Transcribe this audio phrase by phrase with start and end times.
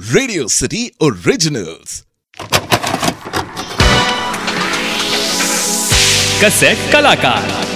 [0.00, 2.04] Radio city originals
[6.44, 7.66] cassette कलाकार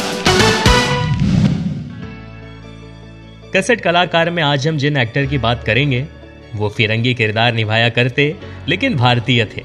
[3.56, 6.06] cassette कलाकार में आज हम जिन एक्टर की बात करेंगे,
[6.54, 8.36] वो फिरंगी किरदार निभाया करते,
[8.68, 9.64] लेकिन भारतीय थे।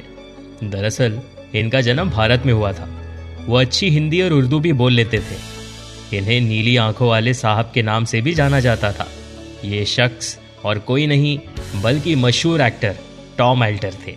[0.63, 1.21] दरअसल,
[1.55, 2.89] इनका जन्म भारत में हुआ था।
[3.45, 5.57] वो अच्छी हिंदी और उर्दू भी बोल लेते थे।
[6.17, 9.11] इन्हें नीली आँखों वाले साहब के नाम से भी जाना जाता था।
[9.65, 11.37] ये शख्स और कोई नहीं,
[11.81, 12.95] बल्कि मशहूर एक्टर
[13.37, 14.15] टॉम एल्टर थे।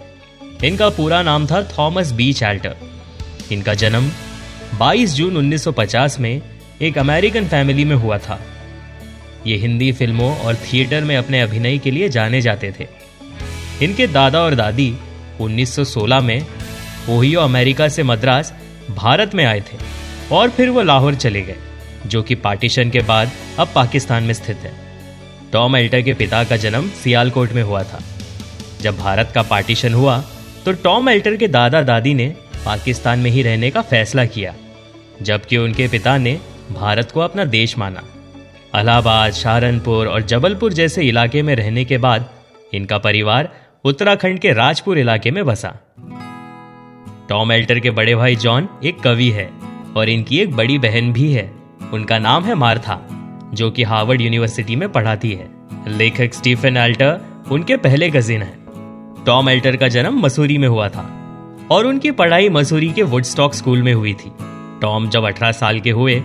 [0.64, 2.76] इनका पूरा नाम था थॉमस बीच एल्टर
[3.52, 4.10] इनका जन्म
[4.78, 6.40] 22 जून 1950 में
[6.82, 8.40] एक अमेरिकन फैमिली में हुआ था।
[9.46, 12.86] ये हिंदी फ़िल्मों और थिएटर में अपने अभिनय के लिए जाने जाते थे।
[13.82, 14.94] इनके दादा और दादी
[15.40, 16.46] 1916 में
[17.08, 18.52] ओहियो, अमेरिका से मद्रास,
[18.90, 19.78] भारत में आए थे
[20.32, 21.56] और फिर वो लाहौर चले गए,
[22.06, 24.89] जो कि पार्टीशन के बाद अब पाकिस्तान में स्थित है।
[25.52, 28.00] टॉम एल्टर के पिता का जन्म सियालकोट में हुआ था।
[28.80, 30.18] जब भारत का पार्टीशन हुआ
[30.64, 32.26] तो टॉम एल्टर के दादा दादी ने
[32.64, 34.54] पाकिस्तान में ही रहने का फैसला किया,
[35.22, 36.38] जबकि उनके पिता ने
[36.70, 38.02] भारत को अपना देश माना।
[38.74, 42.28] अलाहाबाद, सहारनपुर और जबलपुर जैसे इलाके में रहने के बाद
[42.74, 43.48] इनका परिवार
[43.84, 45.76] उत्तराखंड के राजपुर इलाके में बसा।
[47.28, 49.50] टॉम एल्टर के बड़े भाई जॉन एक कवि है
[49.96, 51.50] और इनकी एक बड़ी बहन भी है।
[51.92, 53.00] उनका नाम है मार्था।
[53.54, 55.48] जो कि हार्वर्ड यूनिवर्सिटी में पढ़ाती है।
[55.88, 57.20] लेखक स्टीफन एल्टर
[57.50, 61.08] उनके पहले कजिन हैं। टॉम एल्टर का जन्म मसूरी में हुआ था
[61.70, 64.32] और उनकी पढ़ाई मसूरी के वुडस्टॉक स्कूल में हुई थी।
[64.80, 66.22] टॉम जब 18 साल के हुए,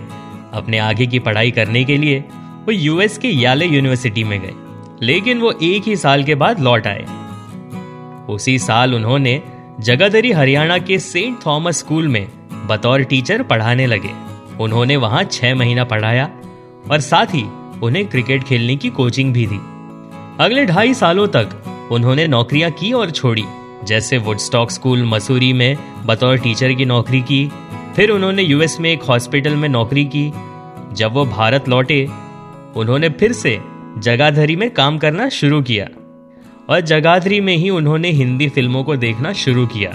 [0.52, 2.24] अपने आगे की पढ़ाई करने के लिए
[2.66, 4.54] वो यूएस के याले यूनिवर्सिटी में गए,
[5.02, 7.04] लेकिन वो एक ही साल के बाद लौट आए।
[8.28, 9.40] उसी साल उन्होंने
[9.80, 12.26] जगाधरी हरियाणा के सेंट थॉमस स्कूल में
[12.66, 14.10] बतौर टीचर पढ़ाने लगे।
[14.60, 16.30] उन्होंने वहाँ छह महीना पढ़ाया
[16.90, 17.42] और साथ ही
[17.82, 19.60] उन्हें क्रिकेट खेलने की कोचिंग भी दी।
[20.40, 23.44] अगले ढाई सालों तक उन्होंने नौकरियाँ की और छोड़ी,
[23.84, 27.50] जैसे वुडस्टॉक स्कूल मसूरी में बतौर टीचर की नौकरी की,
[27.96, 30.32] फिर उन्होंने यूएस में एक हॉस्पिटल में नौकरी की।
[30.92, 32.08] जब वो भारत लौटे,
[32.76, 33.58] उन्होंने फिर से
[33.98, 35.86] जगाधरी में काम करना शुरू किया
[36.68, 39.92] और जगाधरी में ही उन्होंने हिंदी फ़िल्मों को देखना शुरू किया।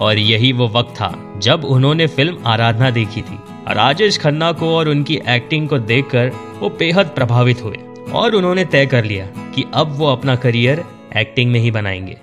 [0.00, 3.38] और यही वो वक्त था जब उन्होंने फ़िल्म आराधना देखी थी।
[3.68, 7.76] राजेश खन्ना को और उनकी एक्टिंग को देखकर वो बेहद प्रभावित हुए
[8.12, 10.84] और उन्होंने तय कर लिया कि अब वो अपना करियर
[11.16, 12.16] एक्टिंग में ही बनाएँगे।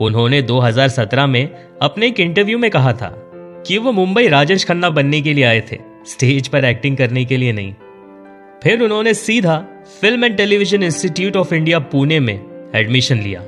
[0.00, 3.12] उन्होंने 2017 में अपने एक इंटरव्यू में कहा था
[3.66, 7.36] कि वो मुंबई राजेश खन्ना बनने के लिए आए थे स्टेज पर एक्टिंग करने के
[7.36, 7.74] लिए नहीं।
[8.62, 9.64] फिर उन्होंने सीधा
[10.00, 13.40] film and television institute of India Pune में एडमिशन लिया।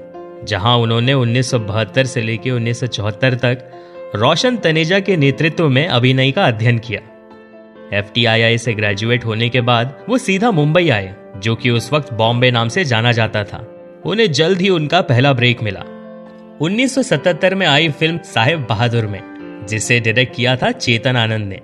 [0.45, 3.71] जहाँ उन्होंने 1972 से लेकर 1974 तक
[4.15, 7.01] रोशन तनेजा के नेतृत्व में अभिनय का अध्ययन किया।
[7.99, 12.51] एफटीआईआई से ग्रेजुएट होने के बाद वो सीधा मुंबई आए, जो कि उस वक्त बॉम्बे
[12.51, 15.85] नाम से जाना जाता था। उन्हें जल्द ही उनका पहला ब्रेक मिला।
[16.61, 19.23] 1977 में आई फ़िल्म साहेब बहादुर में,
[19.69, 21.61] जिसे डायरेक्ट किया था चेतन आनंद ने।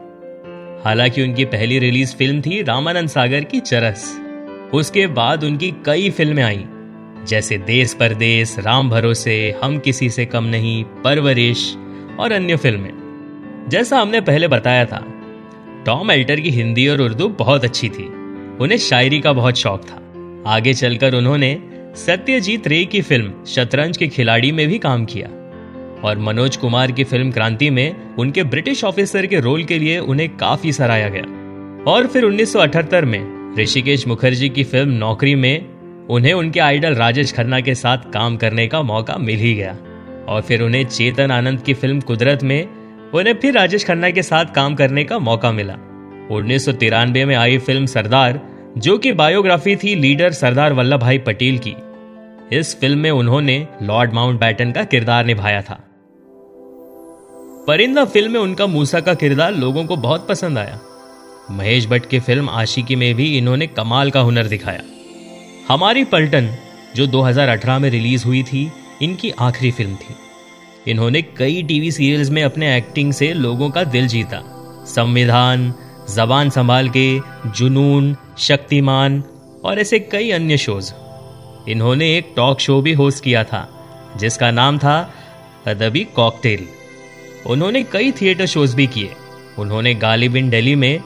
[0.84, 4.20] हालाँकि उनकी पहली रिलीज़ फ़िल्म थी रामानंद सागर की चरस।
[4.75, 6.65] उसके बाद उनकी कई फ़िल्में आई।
[7.28, 11.76] जैसे देश परदेश राम भरोसे, हम किसी से कम नहीं, परवरिश
[12.20, 15.04] और अन्य फ़िल्में। जैसा हमने पहले बताया था,
[15.86, 18.04] टॉम एल्टर की हिंदी और उर्दू बहुत अच्छी थी।
[18.60, 20.03] उन्हें शायरी का बहुत शौक था।
[20.47, 21.60] आगे चलकर उन्होंने
[21.97, 25.28] सत्यजीत रे की फ़िल्म शतरंज के खिलाड़ी में भी काम किया
[26.04, 30.36] और मनोज कुमार की फ़िल्म क्रांति में उनके ब्रिटिश ऑफिसर के रोल के लिए उन्हें
[30.36, 31.22] काफ़ी सराहा गया।
[31.92, 35.75] और फिर 1978 में ऋषिकेश मुखर्जी की फ़िल्म नौकरी में
[36.10, 39.76] उन्हें उनके आइडल राजेश खन्ना के साथ काम करने का मौका मिल ही गया।
[40.28, 42.68] और फिर उन्हें चेतन आनंद की फ़िल्म कुदरत में
[43.14, 45.74] उन्हें फिर राजेश खन्ना के साथ काम करने का मौका मिला।
[46.30, 48.40] उन्नीस सौ तिरानवे में आई फ़िल्म सरदार,
[48.78, 51.74] जो कि बायोग्राफी थी लीडर सरदार वल्लभ भाई पटेल की।
[52.52, 55.80] इस फ़िल्म में उन्होंने लॉर्ड माउंट बैटन का किरदार निभाया था।
[57.66, 60.80] परिंदा फ़िल्म में उनका मूसा का किरदार लोगों को बहुत पसंद आया।
[61.50, 64.80] महेश भट्ट की फ़िल्म आशिकी में भी इन्होंने कमाल का हुनर दिखाया।
[65.69, 66.54] हमारी पलटन,
[66.97, 68.72] जो 2018 में रिलीज़ हुई थी,
[69.03, 70.15] इनकी आखिरी फ़िल्म थी।
[70.91, 74.42] इन्होंने कई टीवी सीरियल्स में अपने एक्टिंग से लोगों का दिल जीता।
[74.86, 75.74] संविधान,
[76.15, 79.24] जबान संभाल के, जुनून, शक्तिमान,
[79.65, 80.92] और ऐसे कई अन्य शोज़।
[81.71, 83.69] इन्होंने एक टॉक शो भी होस्ट किया था,
[84.16, 85.15] जिसका नाम था
[85.66, 86.69] अदबी कॉकटेल।
[87.47, 89.10] उन्होंने कई थिएटर शोज़ भी किए।
[89.59, 91.01] उन्होंने गालिब इन दिल्ली में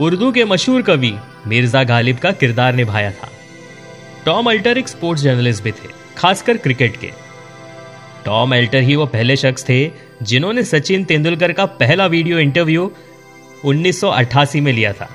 [0.00, 3.28] उर्दू के मशहूर कवि मिर्ज़ा गालिब का किरदार निभाया था।
[4.26, 7.10] टॉम अल्टर एक स्पोर्ट्स जर्नलिस्ट भी थे, खासकर क्रिकेट के।
[8.24, 9.90] टॉम एल्टर ही वो पहले शख्स थे
[10.22, 12.90] जिन्होंने सचिन तेंदुलकर का पहला वीडियो इंटरव्यू
[13.64, 15.08] 1988 में लिया था।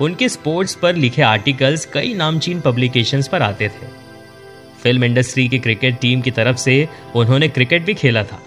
[0.00, 3.86] उनके स्पोर्ट्स पर लिखे आर्टिकल्स कई नामचीन पब्लिकेशंस पर आते थे।
[4.82, 6.76] फ़िल्म इंडस्ट्री की क्रिकेट टीम की तरफ़ से
[7.16, 8.42] उन्होंने क्रिकेट भी खेला था।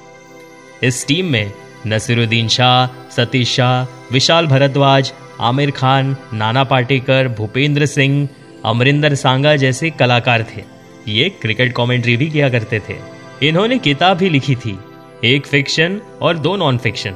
[0.83, 1.51] इस टीम में
[1.87, 3.83] नसीरुद्दीन शाह, सतीश शाह,
[4.13, 8.27] विशाल भरद्वाज, आमिर खान, नाना पाटेकर, भूपेंद्र सिंह
[8.65, 10.63] अमरिंदर सांगा जैसे कलाकार थे।
[11.07, 12.95] ये क्रिकेट कमेंट्री भी किया करते थे।
[13.47, 14.77] इन्होंने किताब भी लिखी थी।
[15.23, 17.15] एक फिक्शन और दो नॉन फिक्शन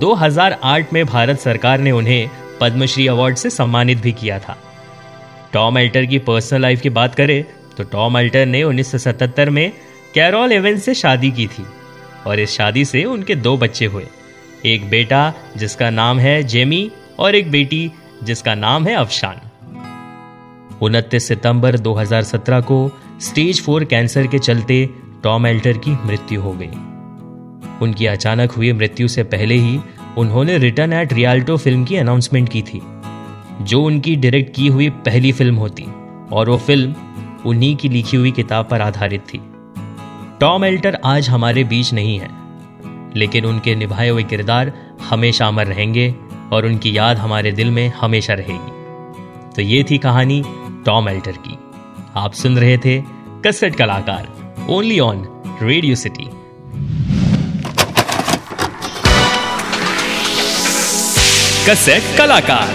[0.00, 2.28] 2008 में भारत सरकार ने उन्हें
[2.60, 4.56] पद्मश्री अवार्ड से सम्मानित भी किया था।
[5.52, 7.44] टॉम अल्टर की पर्सनल लाइफ की बात करें
[7.76, 9.70] तो टॉम अल्टर ने 1977 में
[10.14, 11.66] कैरोल एवेंस से शादी की थी
[12.26, 14.06] और इस शादी से उनके दो बच्चे हुए।
[14.66, 17.90] एक बेटा जिसका नाम है जेमी और एक बेटी
[18.22, 19.40] जिसका नाम है अफशान।
[20.86, 22.78] उनतीस सितंबर 2017 को
[23.20, 24.88] स्टेज फोर कैंसर के चलते
[25.22, 26.70] टॉम एल्टर की मृत्यु हो गई।
[27.82, 29.78] उनकी अचानक हुई मृत्यु से पहले ही
[30.18, 32.80] उन्होंने रिटर्न एट रियाल्टो फ़िल्म की अनाउंसमेंट की थी,
[33.62, 35.86] जो उनकी डायरेक्ट की हुई पहली फ़िल्म होती,
[36.32, 36.94] और वो फ़िल्म
[37.46, 39.40] उन्हीं की लिखी हुई किताब पर आधारित थी।
[40.40, 42.30] टॉम एल्टर आज हमारे बीच नहीं है,
[43.16, 44.72] लेकिन उनके निभाए हुए किरदार
[45.10, 46.14] हमेशा अमर रहेंगे
[46.52, 48.74] और उनकी याद हमारे दिल में हमेशा रहेगी।
[49.56, 50.42] तो ये थी कहानी
[50.86, 51.58] टॉम एल्टर की।
[52.16, 53.02] आप सुन रहे थे
[53.46, 55.24] कसेट कलाकार ओनली ऑन
[55.62, 56.28] रेडियो सिटी
[61.68, 62.74] कसेट कलाकार।